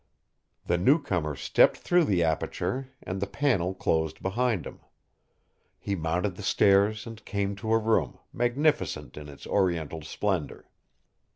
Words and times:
The 0.65 0.79
new 0.79 0.99
comer 0.99 1.35
stepped 1.35 1.77
through 1.77 2.05
the 2.05 2.23
aperture 2.23 2.89
and 3.03 3.21
the 3.21 3.27
panel 3.27 3.75
closed 3.75 4.19
behind 4.23 4.65
him. 4.65 4.79
He 5.77 5.93
mounted 5.95 6.37
the 6.37 6.41
stairs 6.41 7.05
and 7.05 7.23
came 7.23 7.55
to 7.57 7.71
a 7.71 7.77
room, 7.77 8.17
magnificent 8.33 9.15
in 9.15 9.29
its 9.29 9.45
Oriental 9.45 10.01
splendor. 10.01 10.67